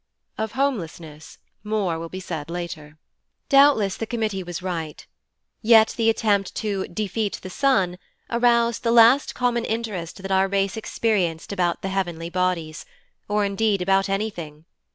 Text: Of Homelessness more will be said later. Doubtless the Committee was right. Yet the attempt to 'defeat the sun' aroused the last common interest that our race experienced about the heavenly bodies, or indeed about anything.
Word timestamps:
Of 0.35 0.53
Homelessness 0.53 1.37
more 1.63 1.99
will 1.99 2.09
be 2.09 2.19
said 2.19 2.49
later. 2.49 2.97
Doubtless 3.49 3.97
the 3.97 4.07
Committee 4.07 4.41
was 4.41 4.63
right. 4.63 5.05
Yet 5.61 5.93
the 5.95 6.09
attempt 6.09 6.55
to 6.55 6.87
'defeat 6.87 7.37
the 7.43 7.51
sun' 7.51 7.99
aroused 8.27 8.81
the 8.81 8.91
last 8.91 9.35
common 9.35 9.63
interest 9.63 10.23
that 10.23 10.31
our 10.31 10.47
race 10.47 10.75
experienced 10.75 11.53
about 11.53 11.83
the 11.83 11.89
heavenly 11.89 12.31
bodies, 12.31 12.83
or 13.27 13.45
indeed 13.45 13.79
about 13.79 14.09
anything. 14.09 14.65